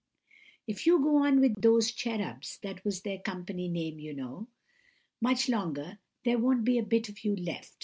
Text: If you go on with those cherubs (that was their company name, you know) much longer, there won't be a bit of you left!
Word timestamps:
If 0.65 0.87
you 0.87 0.97
go 0.97 1.17
on 1.17 1.41
with 1.41 1.61
those 1.61 1.91
cherubs 1.91 2.57
(that 2.63 2.83
was 2.83 3.01
their 3.03 3.19
company 3.19 3.67
name, 3.69 3.99
you 3.99 4.15
know) 4.15 4.47
much 5.21 5.47
longer, 5.47 5.99
there 6.25 6.39
won't 6.39 6.63
be 6.63 6.79
a 6.79 6.83
bit 6.83 7.07
of 7.07 7.23
you 7.23 7.35
left! 7.35 7.73